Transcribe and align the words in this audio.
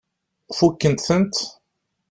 Fukkent-tent? 0.57 1.35